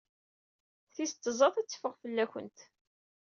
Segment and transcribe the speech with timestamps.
[0.93, 2.59] Tis tẓat ad teffeɣ fell-awent.